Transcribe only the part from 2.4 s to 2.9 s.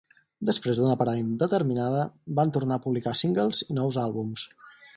tornar a